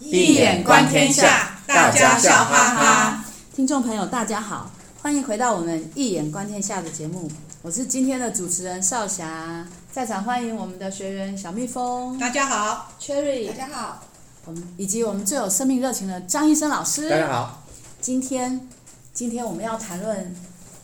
[0.00, 3.24] 易眼观天下，大家笑哈哈。
[3.54, 4.70] 听众朋友，大家好，
[5.00, 7.30] 欢迎回到我们《一眼观天下》的节目，
[7.62, 14.02] 我是今天的主持人少霞，在场欢迎我们的学员小蜜蜂，大家好；Cherry，大家好；
[14.44, 17.62] 我们以及我们最有生命热情的张医生老师，大家好。
[18.00, 18.68] 今天，
[19.12, 20.34] 今天我们要谈论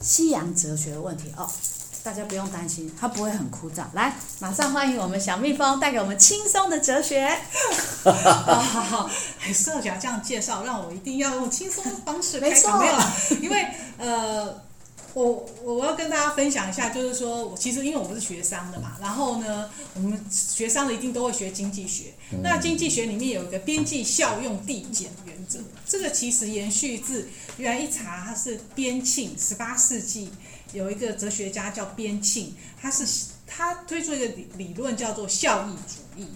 [0.00, 1.50] 西洋哲学的问题哦。
[2.02, 3.84] 大家不用担心，它不会很枯燥。
[3.92, 7.28] 来，马上欢迎我们小蜜蜂带给我们轻松的哲学。
[8.02, 9.10] 好好好，
[9.52, 12.78] 社长这样介绍，让我一定要用轻松的方式开场。
[12.78, 13.66] 没有了，因为
[13.98, 14.62] 呃，
[15.12, 22.14] 我我要跟大家分享一下，就是说我其实因为我们是学商的嘛，然后呢，我们学商的一定都会学经济学。
[22.32, 27.28] 嗯、那经济学里面有一个边际效用递减原则，这个其实延续自
[27.58, 30.30] 原来一查，它是边沁十八世纪。
[30.72, 32.46] 有一个哲学家叫边沁，
[32.80, 33.04] 他是
[33.46, 36.26] 他推出一个理理论叫做效益主义。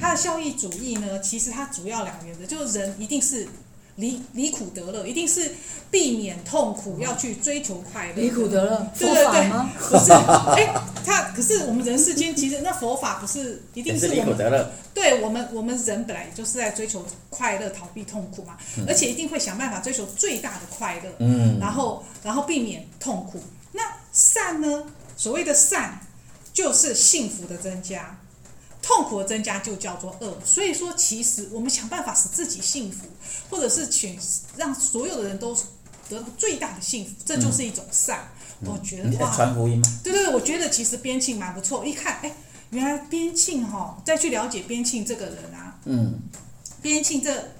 [0.00, 3.46] 他的效益主义呢，其实它主要两个原则，就是人一定是
[3.96, 5.52] 离离苦得乐，一定是
[5.90, 8.14] 避免痛苦，要去追求快乐。
[8.14, 9.50] 离苦得乐，对对对，
[9.90, 10.10] 不是？
[10.56, 14.72] 哎，他可是我们人世间其实那佛法不是一定是我们离苦得乐？
[14.94, 18.56] 对我们，我们人本来就是在追求快乐，逃避痛苦嘛，
[18.88, 23.38] 而且一定会想办法追求最大的快乐，嗯，然后然后避免痛苦。
[24.64, 24.84] 呢？
[25.16, 26.00] 所谓的善，
[26.52, 28.18] 就是幸福的增加，
[28.82, 30.36] 痛苦的增加就叫做恶。
[30.44, 33.06] 所以说，其实我们想办法使自己幸福，
[33.48, 34.18] 或者是请
[34.56, 35.56] 让所有的人都
[36.08, 38.28] 得到最大的幸福，这就是一种善。
[38.60, 40.00] 嗯、我觉得哇，传福音吗？
[40.02, 41.86] 对对对，我觉得其实边沁蛮不错。
[41.86, 42.34] 一看，哎，
[42.70, 46.18] 原来边沁哈，再去了解边沁这个人啊，嗯，
[46.82, 47.52] 边沁这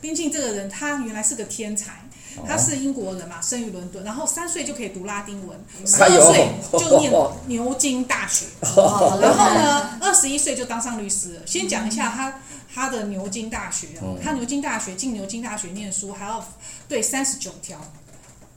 [0.00, 2.02] 边沁这个人，他原来是个天才。
[2.46, 7.12] 他是英国人嘛，生于伦敦，然后三岁就可以读拉丁文，十二岁就念
[7.46, 8.46] 牛津大学，
[9.20, 11.40] 然后呢，二十一岁就当上律师了。
[11.46, 12.40] 先讲一下他
[12.74, 16.46] 他的牛津大学哦，他牛津大学进牛津大学念书，还要
[16.88, 17.78] 对三十九条。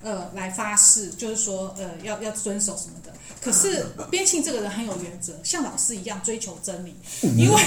[0.02, 3.12] 呃，来发誓，就是说，呃，要要遵守什么的。
[3.39, 6.95] 可是边沁这个人很有原则，像老师一样追求真理，
[7.35, 7.59] 因为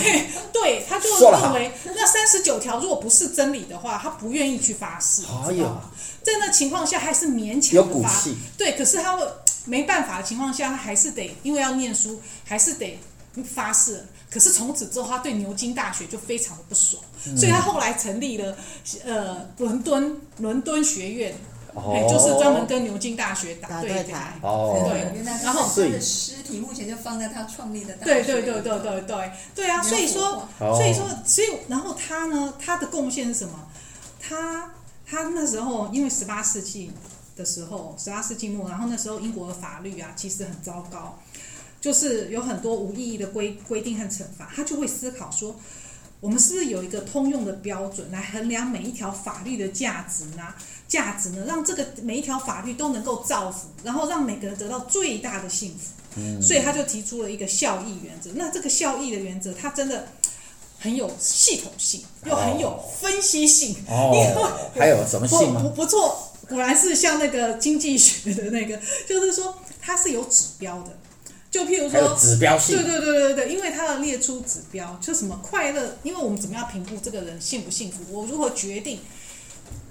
[0.53, 5.23] 对他就认为那三十九条如果不是真理的话，他不愿意去发誓。
[5.23, 5.91] 知道吗，
[6.23, 8.23] 在那情况下还是勉强的发。
[8.57, 9.27] 对，可是他会
[9.65, 12.97] 没办法的情况下，他还是得因为要念书，还是得
[13.43, 14.07] 发誓。
[14.31, 17.03] 可是从此之后，他对牛津大学就非常的不爽，
[17.37, 18.57] 所以他后来成立了
[19.05, 21.35] 呃伦敦伦敦学院。
[21.77, 24.39] 哎，就是专门跟牛津大学打对台。
[24.43, 28.23] 哦，对，然后他的尸体目前就放在他创立的大学。
[28.23, 29.83] 对对对对对对对啊！
[29.83, 33.67] 所以说，所以说，所以然后他呢，他的贡献是什么？
[34.21, 34.71] 他
[35.05, 36.93] 他那时候因为十八世纪
[37.37, 41.19] 的时候，十八世纪末，然后那时候英国的法律啊，其实很糟糕，
[41.81, 45.57] 就是有很多无意义的规规定和惩罚，他就会思考说。
[46.25, 50.55] 我们是不是有一个通用的标准来衡量每一条法律的价值呢？
[50.89, 55.93] 价值呢，让这个每一条法律都能够造福，然后让每个人得到最大的幸福。
[56.17, 58.31] 嗯，所以他就提出了一个效益原则。
[58.37, 60.09] 那这个效益的原则，它真的
[60.79, 63.77] 很有系统性，又很有分析性。
[63.87, 65.61] 哦， 还有什么性吗？
[65.61, 70.97] 不不错，果然是像那个经济学的那个，就是说它是有指标的。
[71.55, 77.99] 就譬如说，指标性，对对对对对，因为他要列出指标，就什么快乐，因为我们怎么样评估这个人幸不幸福？
[78.11, 78.99] 我如何决定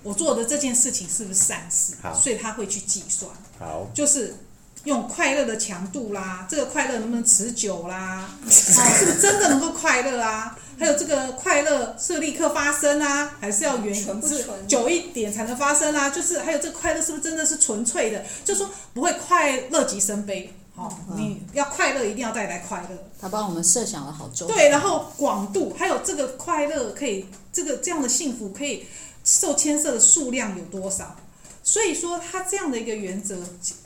[0.03, 1.93] 我做的这件事情是不是善事？
[2.21, 3.31] 所以他会去计算。
[3.57, 4.35] 好，就是
[4.83, 8.29] 用快乐的强度啦，这个快乐能不能持久啦？
[8.45, 10.59] 哦，是不是真的能够快乐啊？
[10.77, 16.09] 还有这个快乐是立刻发生啊，还是要远是久一点才能发生啊？
[16.09, 18.21] 就是还有这个快乐是不是真的是纯粹的？
[18.43, 20.53] 就是说不会快乐极生悲。
[20.75, 22.97] 好、哦，你要快乐，一定要带来快乐。
[23.21, 24.47] 他帮我们设想了好周。
[24.47, 28.85] 对，然后广度，还有这个快乐可以，这个这样的幸福可以
[29.23, 31.15] 受牵涉的数量有多少？
[31.63, 33.37] 所以说，他这样的一个原则，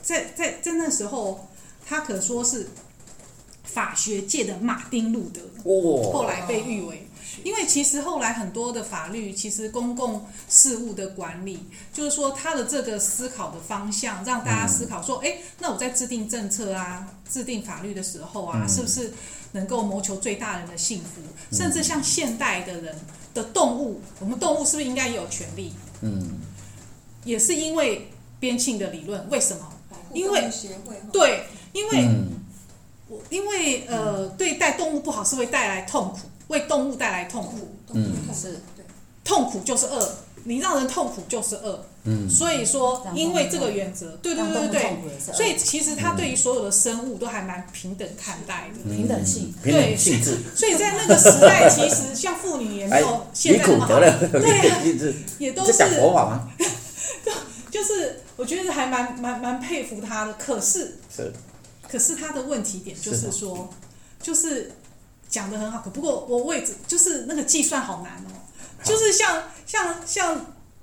[0.02, 1.48] 在在在那时候，
[1.86, 2.68] 他可说是
[3.64, 5.40] 法学界的马丁路德。
[5.64, 6.10] 哦。
[6.12, 7.07] 后来被誉为。
[7.44, 11.58] 因为其实后来很多的法律，其实公共事务的管理，
[11.92, 19.12] 就是说他的这个思考的方向，让大家思考说，哎，那我在制定政策啊、制定法律的时候啊，是不是
[19.52, 21.20] 能够谋求最大人的幸福？
[21.50, 22.96] 甚至像现代的人
[23.34, 25.72] 的动物，我们动物是不是应该也有权利？
[26.00, 26.40] 嗯，
[27.24, 29.72] 也是因为边沁的理论，为什么？
[30.14, 30.50] 因为
[31.12, 32.08] 对，因为
[33.08, 36.20] 我因为呃，对待动物不好是会带来痛苦。
[36.48, 38.84] 为动物带来痛苦，嗯，是，对，
[39.24, 40.10] 痛苦就是恶，
[40.44, 41.84] 你让人痛苦就是恶。
[42.04, 54.08] 嗯，所以说，因为这个原则，对对对对对，所以其实他对于所有的生物都还蛮平等看待的，平等性，对，所以在那个时代，其实像妇女也没有现在那么好，对
[54.70, 54.82] 啊，
[55.38, 56.48] 也都是佛法吗？
[57.70, 61.30] 就是我觉得还蛮蛮蛮佩服他的，可是是，
[61.86, 63.68] 可是他的问题点就是说，
[64.22, 64.72] 就是
[65.28, 68.38] 讲的很好，可不过我位置就是那个计算好难哦，
[68.82, 70.40] 就是像像像。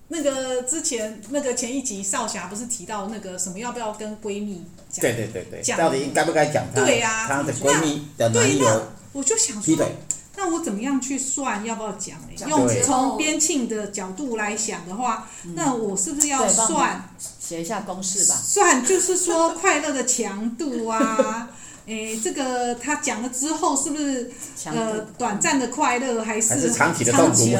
[0.08, 5.02] 那个之前那个前一集少侠不是提到那个什么要不要跟闺蜜讲？
[5.02, 6.64] 对对对对，讲到底该不该讲？
[6.76, 8.60] 对呀，她的闺蜜的男友。
[8.60, 8.82] 对，那
[9.14, 9.76] 我就想说，
[10.36, 12.20] 那我怎么样去算要不要讲？
[12.48, 17.10] 用从边庆的角度来想的话，那我是不是要算
[17.40, 18.36] 写一下公式吧？
[18.36, 21.50] 算就是说快乐的强度啊。
[21.86, 24.32] 诶，这个他讲了之后，是不是
[24.66, 27.54] 呃短暂的快乐，还是，长期的痛苦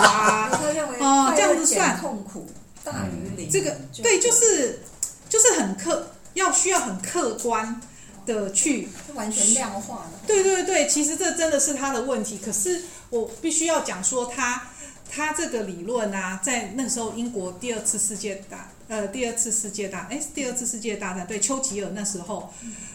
[0.00, 0.48] 啊？
[0.98, 2.46] 哦，这样子算痛苦
[2.82, 3.50] 大于零。
[3.50, 4.80] 这个对，就是
[5.28, 7.78] 就是很客，要需要很客观
[8.24, 10.26] 的去完全量化的。
[10.26, 12.38] 对对对，其实这真的是他的问题。
[12.38, 14.68] 可是我必须要讲说他，
[15.10, 22.50] 他他这个理论啊，在那时候英国第二次世界大呃第二次世界大哎第二次世界大战对丘吉尔那时候。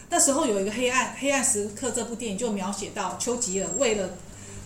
[0.08, 4.10] 那时候有一个黑暗黑暗时刻，这部电影就描写到丘吉尔为了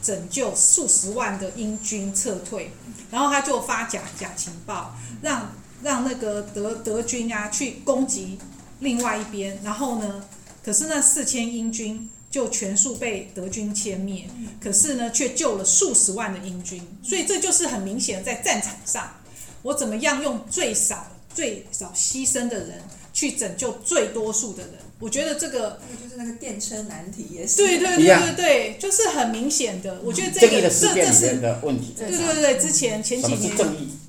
[0.02, 2.70] 拯救数十万的英军撤退，
[3.10, 5.52] 然后他就发假假情报，让
[5.82, 8.38] 让那个德德军啊去攻击
[8.80, 10.24] 另外一边，然后呢，
[10.62, 14.28] 可是那四千英军就全数被德军歼灭，
[14.62, 19.14] 可是呢却救了数十万的英军，所以这就是很明显在战场上，
[19.62, 22.82] 我怎么样用最少最少牺牲的人
[23.12, 24.74] 去拯救最多数的人。
[25.00, 29.98] 我觉得这个就是那个电车难题也是对对对对对，就是很明显的。
[30.04, 31.94] 我觉得这个这这是的问题。
[31.96, 33.56] 对对对，之前前几年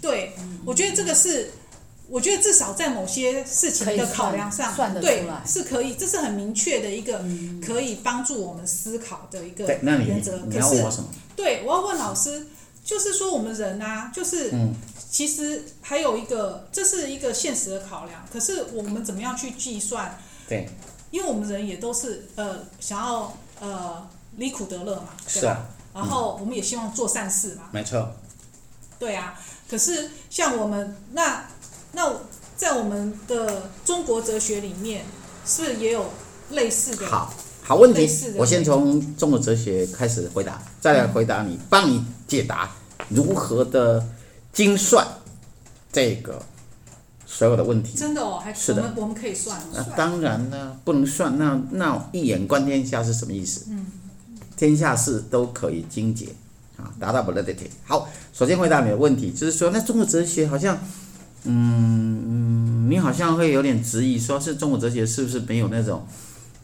[0.01, 0.33] 对，
[0.65, 1.51] 我觉得这个是，
[2.09, 7.23] 我觉得至少在某些事情的考量上，对是可以，这是很明确的一个
[7.65, 10.39] 可以帮助我们思考的一个原则。
[10.39, 10.59] 可
[10.91, 11.01] 是，
[11.37, 12.47] 对，我要问老师，
[12.83, 14.51] 就是说我们人啊，就是
[15.09, 18.27] 其实还有一个，这是一个现实的考量。
[18.29, 20.19] 可是我们怎么样去计算？
[20.51, 20.67] 对，
[21.11, 24.05] 因为我们人也都是呃想要呃
[24.35, 25.65] 离苦得乐嘛，是吧？
[25.93, 28.11] 然后我们也希望做善事嘛，没错。
[28.99, 29.39] 对啊，
[29.69, 31.45] 可是像我们那
[31.93, 32.13] 那
[32.57, 35.05] 在我们的中国哲学里面，
[35.45, 36.09] 是不是也有
[36.49, 37.07] 类似的？
[37.07, 37.33] 好
[37.63, 38.05] 好问题，
[38.35, 42.69] 我先从中国哲学开始回答，再来回答你，帮你解答
[43.07, 44.05] 如何的
[44.51, 45.07] 精算
[45.93, 46.43] 这个。
[47.41, 49.59] 所有的问题真的哦，还是的，我们我们可以算。
[49.73, 51.39] 那当然呢，不能算。
[51.39, 53.65] 那那一眼观天下是什么意思？
[53.71, 53.87] 嗯，
[54.55, 56.29] 天下事都可以精简
[56.77, 57.67] 啊，达到不了的天。
[57.83, 60.77] 好，首先回答你的问题，就是说，那中国哲学好像，
[61.45, 66.05] 嗯嗯，你好像会有点质疑，说是中国哲学是不是没有那种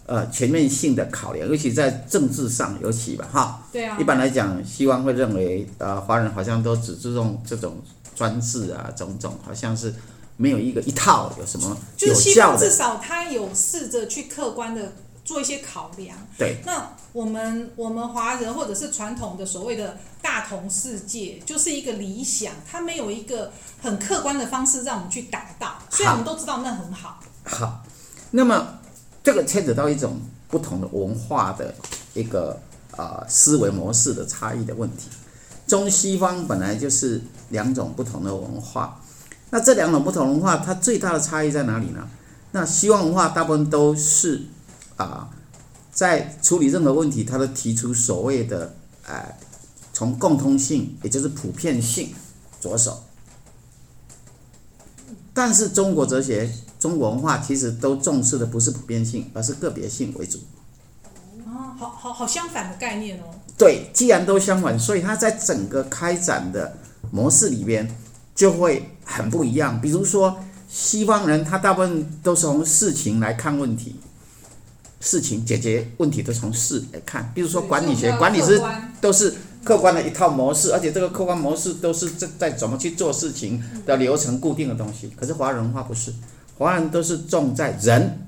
[0.05, 3.67] 呃全面性的考量，尤其在政治上尤其吧，哈。
[3.71, 3.97] 对啊。
[3.99, 7.81] 一般来讲，西方会认为，呃，华人好像都只注重这种
[8.15, 9.91] 专制啊，种种，好像是。
[10.37, 14.93] 没有一个一套有什么有效的，就是至少他有试着去客观的
[15.25, 16.15] 做一些考量。
[16.37, 23.51] 对，那我们我们华人或者是传统的所谓的大同世界，就是一个理想，他没有一个
[23.81, 25.79] 很客观的方式让我们去达到。
[25.89, 27.19] 所以我们都知道那很好。
[27.43, 27.83] 好，
[28.29, 28.79] 那么
[29.23, 31.73] 这个牵扯到一种不同的文化的
[32.13, 32.61] 一个
[32.95, 35.09] 呃思维模式的差异的问题。
[35.65, 37.19] 中西方本来就是
[37.49, 39.01] 两种不同的文化。
[39.49, 42.07] 那这两种不同文化，它最大的差异在哪里呢？
[42.51, 44.43] 那西方文化大部分都是
[44.97, 45.29] 啊，
[45.91, 48.75] 在处理任何问题，它都提出所谓的
[49.05, 49.35] 呃，
[49.93, 52.13] 从共通性，也就是普遍性
[52.59, 53.03] 着手。
[55.33, 56.49] 但是中国哲学、
[56.79, 60.39] 中国文化其实都重视的不是普遍性，而是个别性为主。
[61.45, 63.23] 啊，好好好相反的概念哦。
[63.57, 66.77] 对，既然都相反，所以它在整个开展的
[67.11, 67.89] 模式里边。
[68.37, 69.81] 就会很不一样。
[69.81, 70.37] 比如说，
[70.69, 73.95] 西方人他大部分都是从事情来看问题，
[75.01, 77.31] 事情解决问题都从事来看。
[77.33, 78.61] 比如说管理学，管理是
[79.01, 85.11] 都是客观的一套模式，而且这个客观模式都是在在怎么去做事情的流程固定的东西。
[85.15, 86.13] 可是华人文化不是，
[86.59, 88.19] 华人都是重在人。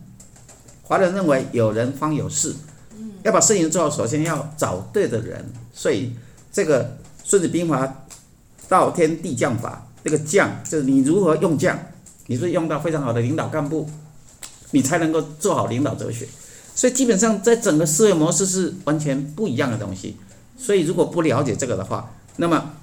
[0.82, 2.56] 华人认为有人方有事，
[3.22, 5.46] 要把事情做好，首先要找对的人。
[5.72, 6.16] 所以
[6.51, 6.84] 这个
[7.24, 7.86] 《孙子兵法》
[8.68, 9.86] 道天地将法。
[10.10, 11.78] 这个将就是你如何用将，
[12.25, 13.88] 你是用到非常好的领导干部，
[14.72, 16.28] 你才能够做好领导哲学。
[16.74, 20.18] 所以基本上在整个思维模式是完全不一样的东西。
[20.58, 22.74] 所以如果不了解这个的话，那么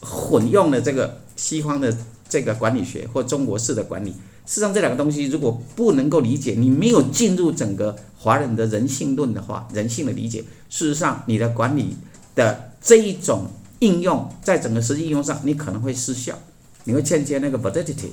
[0.00, 1.92] 混用了这个西方的
[2.28, 4.10] 这个管理学或中国式的管理。
[4.46, 11.96] 事实上，这两个东西如果不能够理解，你没有进入整个华人的人性论的话，人性的理解，事实上你的管理
[12.36, 13.48] 的这一种
[13.80, 16.38] 应用，在整个实际应用上，你可能会失效，
[16.84, 18.08] 你会欠缺那个 validity。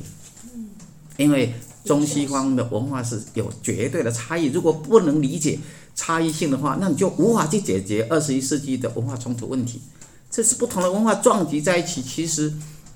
[1.18, 5.58] 因为中西方的文化是有绝对的差异，如果不能理解
[5.96, 9.82] 差异性的话，那你就无法去解决二十一世纪的文化冲突问题。
[10.30, 12.54] 这是不同的文化撞击在一起，其实。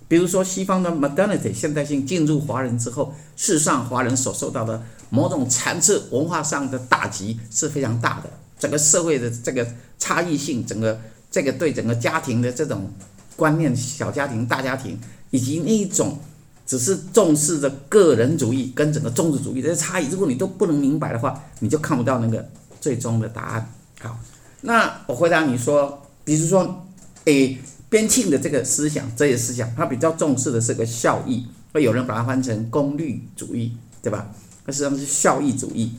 [0.08, 8.30] 比如说，西方的 modernity 现代性进入华人之后，事实上华人所受到的某种层次文化上的打击是非常大的。
[8.60, 9.66] 整个社会的这个
[9.98, 11.00] 差异性，整个
[11.32, 12.92] 这个对整个家庭的这种
[13.38, 15.00] 观念，小家庭、大家庭，
[15.32, 16.20] 以及那一种
[16.66, 22.48] 只是重视的个人主义跟整个宗旨主义的差异，如果你都不能明白的话，你就看不到那个
[22.80, 23.74] 最终的答案。
[24.00, 24.20] 好，
[24.62, 26.86] 那我回答你说，比如说，
[27.26, 27.58] 诶。
[27.92, 34.30] 边沁的这个思想，哲学思想，它比较重视的是个效益，会有人把它翻成功利主义，对吧？
[34.66, 35.92] 它实际上是效益主义。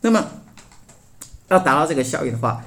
[0.00, 0.24] 那么
[1.48, 2.64] 要达到这个效益的话，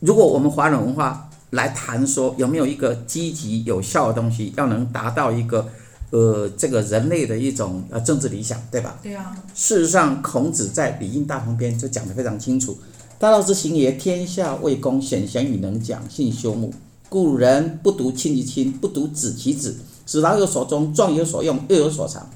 [0.00, 5.66] 如果我们华人文化来谈说有没有一个积极有效的东西，要能达到一个
[6.10, 8.98] 呃这个人类的一种呃政治理想，对吧？
[9.02, 9.34] 对啊。
[9.54, 12.78] 事实上，孔子在《礼运大同篇》就讲得非常清楚
[13.18, 16.72] ：“大道之行也，天下为公，显贤与能，讲信修睦。”
[17.08, 19.74] 故人不独亲其亲，不独子其子，
[20.06, 22.28] 使老有所终，壮有所用，幼有所长。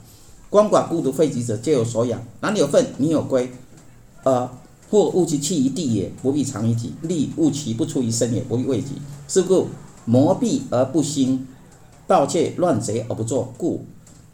[0.51, 2.23] 鳏寡孤独废疾者，皆有所养。
[2.41, 3.53] 男有分，女有归。
[4.23, 4.51] 呃，
[4.93, 9.01] 或物其弃于地也，不必藏于己；利物其不出于身也，不必畏己。
[9.27, 9.71] 是故
[10.05, 11.47] 谋闭而不兴，
[12.07, 13.87] 盗窃乱贼而不作，故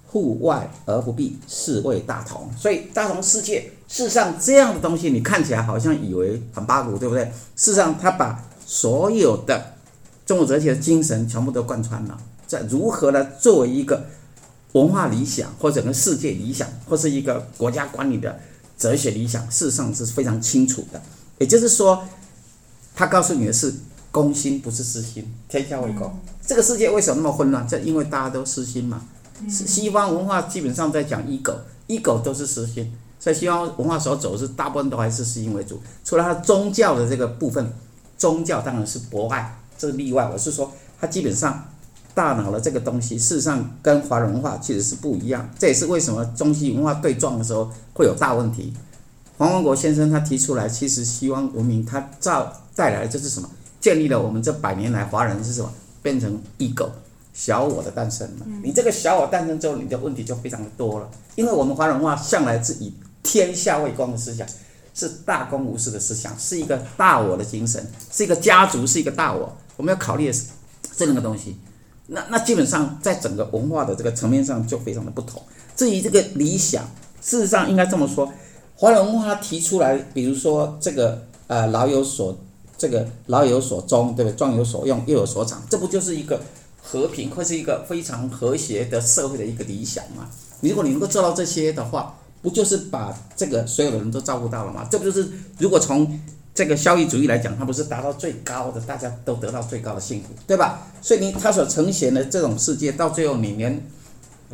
[0.09, 2.51] 户外而不闭，是谓大同。
[2.59, 7.23] 所以大同世界，事实上这样的东西，你看起来好像以为很八股，对不对？
[7.55, 9.75] 事实上，他把所有的。
[10.27, 13.25] 中国哲学的精神全部都贯穿了，在如何呢？
[13.39, 14.05] 作为一个
[14.73, 18.39] 文化理想，或者个世界理想，或是一个国家管理的
[18.79, 21.03] 哲学理想，事实上是非常清楚的。
[21.39, 22.03] 也就是说，
[22.95, 23.75] 他告诉你的是
[24.11, 25.31] 公心，不是私心。
[25.49, 26.17] 天下为公，
[26.47, 27.67] 这个世界为什么那么混乱？
[27.67, 29.05] 这因为大家都私心嘛。
[29.49, 35.81] 西方文化基本上在讲 ego，ego 都是私心，所以西方文化所走的是大部分都还是私心为主。
[36.05, 37.73] 除了它宗教的这个部分，
[38.17, 39.61] 宗教当然是博爱。
[39.77, 41.71] 这是例外，我是说，它基本上
[42.19, 45.49] 大脑的这个东西，事实上跟华人文化其实是不一样。
[45.57, 48.75] 这也是为什么中西文化对撞的时候会有大问题。
[49.37, 53.49] 黄文国先生他提出来，其实西方文明它造带来的就是什么？
[53.81, 55.73] 建立了我们这百年来华人是什么？
[56.03, 56.89] 变成 ego
[57.33, 58.45] 小我的诞生嘛。
[58.65, 61.09] 你这个小我诞生之后，你的问题就非常的多了。
[61.37, 64.45] 因为我们华人文化向来是以天下为公的思想。
[64.95, 69.57] 是大公无私的思想，是一个大我的精神，是一个家族，是一个大我。
[69.77, 70.47] 我们要考虑的是
[70.97, 71.57] 这两个东西。
[72.09, 75.41] 那那基本上在整个文化的这个层面上就非常的不同。
[75.77, 76.85] 至于这个理想，
[77.23, 78.33] 事实上应该这么说，
[78.75, 82.37] 华人文化提出来，比如说这个呃老有所
[82.77, 84.37] 这个老有所终，对不对？
[84.37, 86.41] 壮有所用，幼有所长，这不就是一个
[86.83, 90.29] 和平或是一个非常和谐的社会的一个理想吗？
[90.61, 92.15] 如果你能够做到这些的话。
[92.41, 94.87] 不就是把这个所有的人都照顾到了吗？
[94.89, 96.09] 这不就是如果从
[96.59, 100.89] 这个效益主义来讲，它不是达到最高的，大家都得到最高的幸福，对吧？
[101.01, 103.81] 所以你他所呈现的这种世界，到最后你连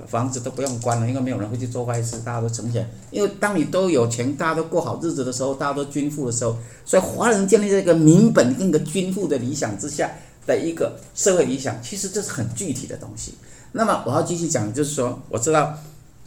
[0.07, 2.91] 房子都不用关了，因为没有人会去做坏事，大家都呈现。
[3.11, 10.13] 因为当你都有钱，大家都过好日子的时候，大家都均富的时候，所以华人建立这个民本跟个均富的理想之下
[10.47, 13.33] 的一个社会理想，其实这是很具体的东西。
[13.73, 15.75] 那么我要继续讲，就是说我知道。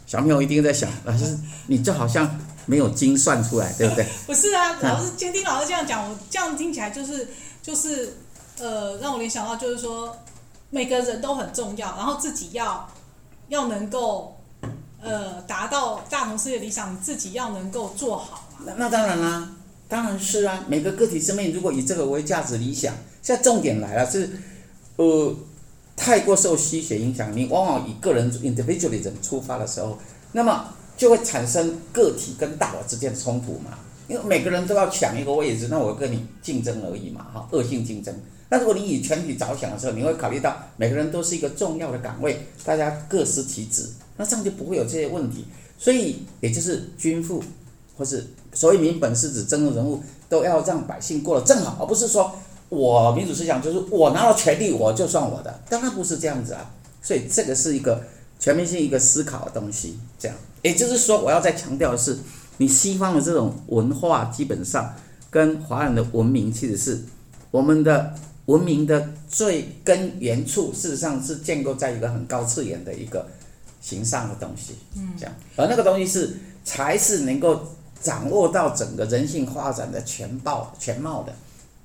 [0.08, 4.06] 小朋友一定在想，老师，你就好像没有精算出来，对不对？
[4.28, 7.28] 不是啊，老师，听听老师这样讲，我这样听起来就是
[7.64, 8.18] 就是
[8.60, 10.16] 呃，让我联想到就是说，
[10.70, 12.88] 每个人都很重要，然后自己要
[13.48, 14.38] 要能够
[15.02, 18.66] 呃达到大同世界理想，你自己要能够做好嘛。
[18.68, 19.50] 那那当然啦，
[19.88, 22.94] 当然是啊，每个个体生命如果以这个为价值理想，
[23.24, 24.40] 现在重点来了，是
[24.98, 25.36] 呃。
[26.00, 29.98] 太过受吸血影响，你往往以个人 individualism 出发的时候，
[30.34, 33.78] 那么就会产生个体跟大我之间的冲突嘛。
[34.10, 38.14] 因为每个人都要抢一个位置，那我跟你竞争而已嘛，哈，恶性竞争。
[38.50, 43.88] 那如果你以全体着想的时候，你会考虑到每个人都是一个重要的岗位，大家各司其职，
[44.18, 45.46] 那这样就不会有这些问题。
[45.78, 47.44] 所以，也就是君父，
[47.98, 52.34] 或是所谓民本是指真正人物都要让百姓过得正好，而不是说。
[52.70, 56.70] 我民主思想就是我拿到权力我就算我的，当然不是这样子啊。
[57.02, 58.04] 所以这个是一个
[58.42, 59.98] 全面性一个思考的东西。
[60.20, 60.36] 这样，
[60.68, 62.18] 也就是说，我要再强调的是，
[62.58, 64.94] 你西方的这种文化基本上
[65.30, 67.02] 跟华人的文明其实是
[67.52, 68.14] 我们的
[68.48, 73.26] 文明的最根源处，事实上是建构在一个很高次元的一个
[73.80, 77.62] 形上的东西，嗯，这样，而那个东西是才是能够
[78.02, 81.34] 掌握到整个人性发展的全貌全貌的，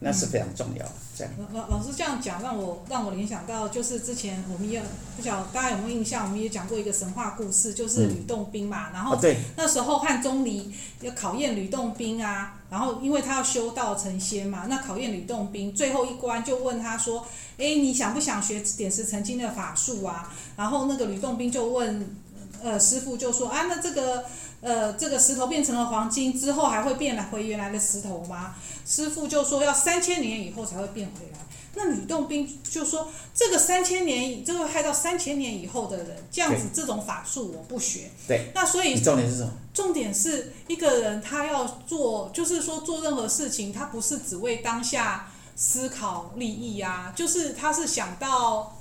[0.03, 0.93] 那是非常重要的。
[1.17, 4.83] 这样，老老师这样讲，让我让我联想到，就是之前我们也
[5.17, 8.91] 不晓得大家有没有印象，我们也讲过一个神话故事，就是吕洞宾嘛。
[8.93, 9.19] 然后
[9.57, 17.27] 那时候汉钟离要考验吕洞宾啊，然后因为他要修道成仙嘛，那考验吕洞宾最后一关就问他说
[17.59, 22.17] ：“哎，你想不想学点石成金的法术啊？”然后那个吕洞宾就问，
[22.63, 24.25] 呃，师傅就说：“啊，那这个。”
[24.63, 28.55] 呃，这个石头变成了黄金之后，还会变来回原来的石头吗？
[28.87, 31.39] 师傅就说要三千年以后才会变回来。
[31.75, 38.11] 那吕洞宾就说，这个三千年，这会害到三千年以后的人，这样子这种法术我不学。
[38.29, 38.51] 对。
[38.55, 39.53] 那所以重点是什么？
[39.73, 48.79] 重点是一个人他要做，就是说做任何事情，他不是只为当下思考利益啊，就是他是想到。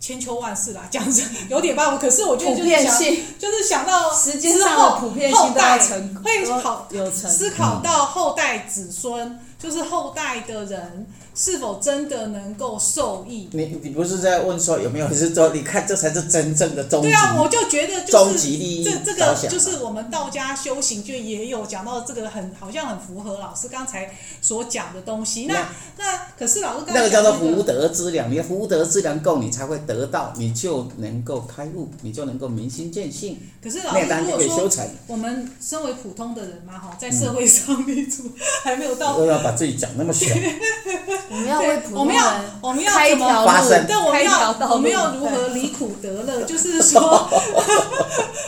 [0.00, 1.96] 千秋万世啦，这样子有点吧。
[1.96, 3.00] 可是我觉得就是想，
[3.38, 11.06] 就是想到时间上的普遍性后代成会考有成思考到后代子孙，就是后代的人。
[11.40, 13.48] 是否真的能够受益？
[13.52, 15.08] 你你不是在问说有没有？
[15.14, 17.06] 是说你看这才是真正的终极。
[17.06, 18.84] 对啊，我就觉得终极利益。
[18.84, 24.12] 这这个就是我们道家修行就也有讲到这个很好像很符合老师刚才
[24.42, 25.46] 所讲的东西。
[25.46, 33.40] 那那，那可是老师刚才、那个、那个叫做福德之粮，你的福德之粮够，你才会得到，你就能够开悟，你就能够明心见性。
[33.62, 40.26] 可是老师如果说我们身为普通的人嘛，哈，在社会上立足、嗯、还没有到， 都要把自己讲那么小。
[41.30, 42.16] 我们要为普通人
[42.60, 46.42] 我们要开一条路，对，我们要我们要如何离苦得乐？
[46.46, 47.28] 就是说，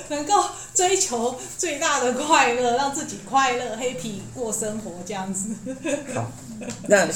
[0.09, 0.45] 能够
[0.75, 5.51] 追求最大的快乐，让自己快乐、happy 过生活这样子。
[6.15, 6.31] 好，
[6.89, 7.07] 那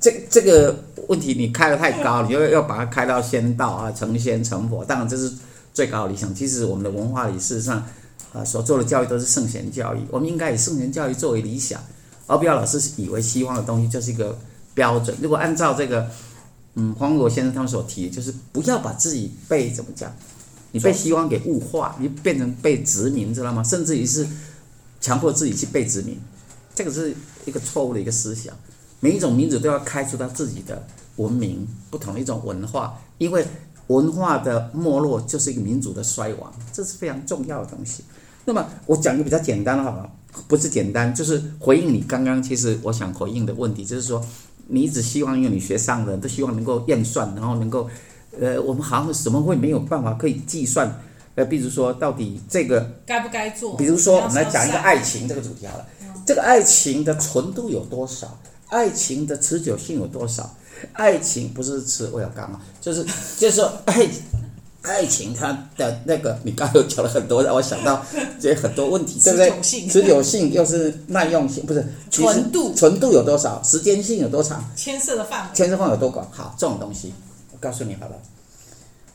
[0.00, 4.84] 这这个问题你开的太高，你就要把它开到仙道啊，成仙成佛。
[4.84, 5.32] 当然这是
[5.74, 6.34] 最高的理想。
[6.34, 7.84] 其实我们的文化里，事实上
[8.32, 10.00] 啊，所做的教育都是圣贤教育。
[10.10, 11.80] 我们应该以圣贤教育作为理想，
[12.26, 14.38] 而不要老是以为西方的东西就是一个。
[14.74, 16.08] 标准，如果按照这个，
[16.76, 20.10] 嗯，黄国先生他们所提，就是不要把自己被怎么讲，
[20.70, 23.62] 你被西方给物化，你变成被殖民，知道吗？
[23.62, 24.26] 甚至于是
[24.98, 26.18] 强迫自己去被殖民，
[26.74, 28.56] 这个是一个错误的一个思想。
[29.02, 30.86] 每一种民族都要开出他自己的
[31.16, 33.44] 文明，不同的一种文化，因为
[33.88, 38.04] 文化的没落就是一个民族的衰亡，这是非常重要的东西。
[38.44, 40.08] 那么我讲一个比较简单的好了，
[40.46, 44.24] 不是简单，就是回应你刚刚其实我想回应的问题，就是说。
[44.68, 47.90] 你一直希望，因为你学商的，都希望能够验算，然后能够，
[48.40, 51.00] 呃，我们好像什么会没有办法可以计算？
[51.34, 53.76] 呃，比如说到底这个该不该做？
[53.76, 55.86] 比如说，我们来讲一个爱情这个主题好了，
[56.24, 58.38] 这个爱情的纯度有多少？
[58.72, 60.56] 爱情的持久性有多少？
[60.94, 63.04] 爱情不是吃威尔刚啊，就是
[63.36, 64.08] 就是说爱。
[64.80, 68.04] 爱情它的那个，你刚才又讲了很多，让我想到
[68.40, 69.88] 这些很多问题，对不对？
[69.88, 72.74] 持久性又是耐用性，不是纯度？
[72.74, 73.62] 纯度有多少？
[73.62, 74.68] 时间性有多长？
[74.74, 75.50] 牵涉的范围？
[75.54, 76.28] 牵涉范围有多广？
[76.32, 77.14] 好，这种东西，
[77.52, 78.16] 我告诉你好了，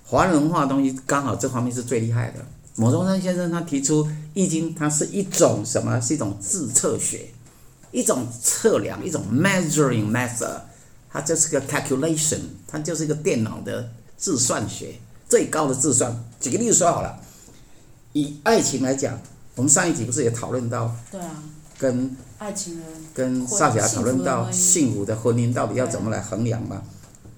[0.06, 2.36] 华人文化的东西刚好这方面是最厉害的。
[2.78, 6.00] 牟宗山先生他提出《易经》，它是一种什么？
[6.00, 7.28] 是一种自测学，
[7.98, 10.62] 一种测量，一种 measuring method，
[11.10, 14.94] 它就是个 calculation，它就是一个电脑的自算学。
[15.28, 17.20] 最高的自算，举个例子说好了，
[18.14, 19.20] 以爱情来讲，
[19.56, 21.44] 我们上一集不是也讨论到，对啊，
[21.80, 22.80] 跟爱情
[23.16, 26.84] 跟少侠讨论到幸福的婚姻到底要怎么来衡量嘛？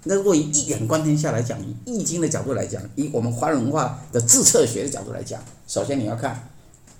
[0.03, 6.49] 那如果以一眼观天下来讲，以易经的角度来讲，以我们华人文化的自测学的角度来讲，首先你要看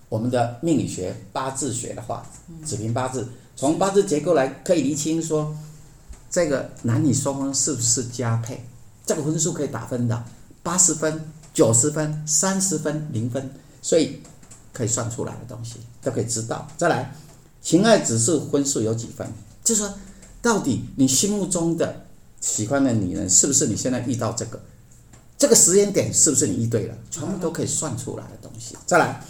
[0.08, 2.26] 我们的命理学八字学的话，
[2.66, 3.28] 子平八字，
[3.60, 5.54] 从八字结构来可以厘清说，
[6.32, 8.66] 这个男女双方是不是佳配，
[9.06, 10.24] 这个分数可以打分的。
[10.64, 14.22] 八十分、九十分、三十分、零分，所以
[14.72, 16.66] 可以算出来的东西都可以知道。
[16.78, 17.14] 再来，
[17.62, 19.30] 情爱指数分数有几分？
[19.62, 19.94] 就是说，
[20.42, 22.06] 到底你心目中的
[22.40, 24.58] 喜欢的女人是不是你现在遇到这个？
[25.38, 26.96] 这个时间点是不是你遇对了？
[27.12, 28.78] 全部都可以算出来的东西。
[28.86, 29.22] 再来，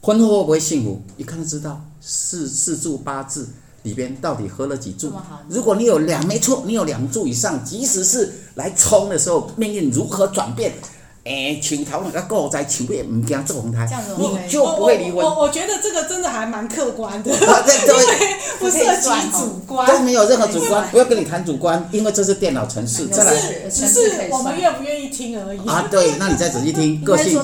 [0.00, 1.02] 婚后会不会幸福？
[1.18, 3.46] 一看就知道，四四柱八字。
[3.86, 5.12] 里边到底喝了几注？
[5.48, 10.72] 如果你有两，没错，你有两注以上，即使是来冲的时候，命运如何转变？
[11.24, 15.24] 哎，请讨论个够在求也唔惊做红台，你就不会离婚。
[15.24, 23.06] 我我，我觉得这个真的还蛮客观的， 啊、对对因为不涉及主观，都没有任何主观，不要跟你谈主观，因为这是电脑程式。
[23.06, 23.34] 再来，
[23.68, 25.68] 只是我们愿不愿意听而已。
[25.68, 27.40] 啊，对，那你再仔细听， 个性，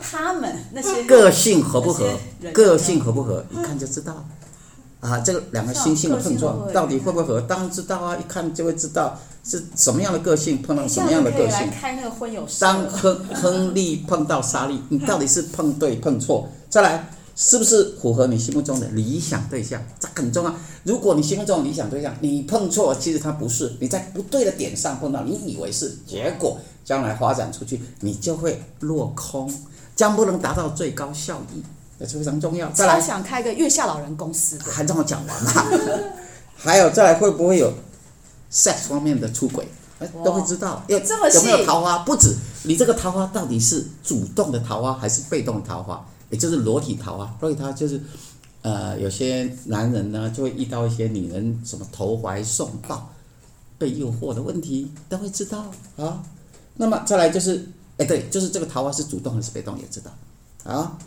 [0.00, 2.08] 他们那些个性合不合？
[2.54, 3.44] 个性合不合？
[3.50, 4.24] 一看就知道。
[5.02, 7.40] 啊，这个两个星星的碰撞到底会不会合？
[7.40, 11.68] 当然知道啊，一看就会知道是什么样的个性碰到什么样的个性。
[11.70, 16.48] 开那个婚友当亨亨利碰到莎莉，你到底是碰对碰错？
[16.70, 19.82] 再来，是不是符合你心目中的理想对象？
[19.98, 20.54] 这很重要。
[20.84, 29.52] 如果你心目中的理想对象你碰错，其实他不是，你在不对的点上碰到，你以为是，结果将来发展出去，你就会落空，
[29.96, 31.60] 将不能达到最高效益。
[32.02, 32.68] 也是非常重要。
[32.72, 35.64] 再来，想开个月下老人公司，还这么讲完吗？
[36.58, 37.72] 还有再来，会不会有
[38.52, 39.66] sex 方面的出轨？
[40.24, 40.82] 都会知道。
[40.88, 41.36] 有这么细？
[41.36, 41.98] 有没有桃花？
[41.98, 42.34] 不止。
[42.64, 46.04] 你这个桃花到底是主动的桃花还是被动的桃花？
[46.30, 47.36] 也就是裸体桃花。
[47.40, 48.00] 裸体桃花就是，
[48.62, 53.08] 呃，有些男人呢就会遇到一些女人什么投怀送抱、
[53.78, 56.20] 被诱惑的问题，都会知道啊。
[56.74, 57.64] 那么再来就是，
[57.98, 60.10] 哎，对，就是这个桃花是主动还是被动，也知道
[60.64, 60.98] 啊。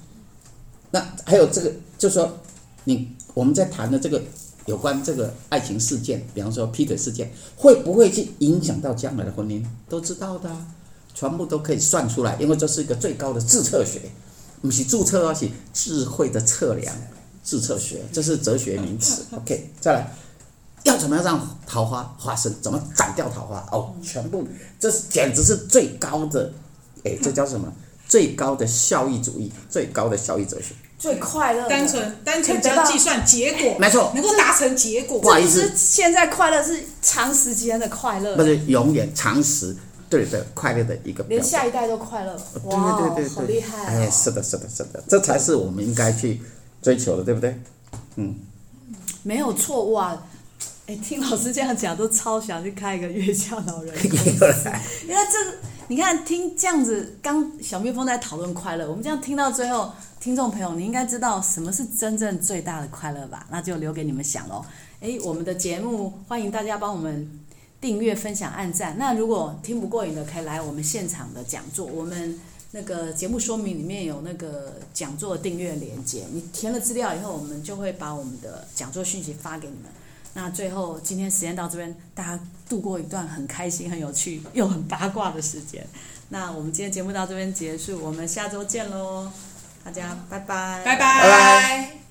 [0.95, 2.39] 那还有这个，就说，
[2.85, 4.21] 你我们在谈的这个
[4.65, 9.61] 有关这个爱情事件，比方说劈腿事件，会不会去影响到将来的婚姻？
[9.89, 10.49] 都知道的，
[11.13, 14.03] 全部都可以算出来，因为这是一个最高的自测学，
[14.61, 16.95] 不是注册，而是智慧的测量，
[17.43, 19.23] 自测学，这是哲学名词。
[19.31, 20.15] OK，再来，
[20.83, 22.55] 要怎么样让桃花发生？
[22.61, 23.67] 怎么斩掉桃花？
[23.73, 24.47] 哦，全部，
[24.79, 26.53] 这是简直是最高的，
[27.03, 27.69] 哎，这叫什么？
[28.07, 30.73] 最高的效益主义，最高的效益哲学。
[30.97, 35.19] 最快乐，单纯单纯只要计算结果，没错，能够达成结果。
[35.19, 39.75] 不好意思，现在快乐是长时间的快乐，不是永远长时
[40.09, 41.23] 对的快乐的一个。
[41.27, 43.89] 连下一代都快乐，哇，对对对，好厉害啊！
[43.89, 46.41] 哎，是的，是的，是的，这才是我们应该去
[46.81, 47.59] 追求的，对不对？
[48.15, 48.35] 嗯，
[49.23, 50.17] 没有错哇！
[50.87, 55.74] 哎，听老师这样讲，都超想去开一个月下老人， 因为这。
[55.87, 63.45] 你看，听这样子，刚小蜜蜂在讨论快乐，我们这样听到最后，听众朋友，你应该知道什么是真正最大的快乐吧？
[63.51, 64.65] 那就留给你们想喽。
[65.01, 67.29] 诶，我们的节目欢迎大家帮我们
[67.79, 68.97] 订阅、分享、按赞。
[68.97, 72.39] 那如果听不过瘾的，可以来我们现场的讲座，我们
[72.71, 79.91] 那个节目说明里面有那个讲座订阅链接，你填了资料以后，我们就会把我们的讲座讯息发给你们。
[80.37, 85.87] 那最后，今天时间到这边，大家度过一段很开心、很有趣 又很八卦的时间。
[86.29, 89.31] 那我们今天节目到这边结束，我们下周见喽，
[89.83, 91.21] 大家拜拜，拜拜。
[91.21, 92.04] 拜拜。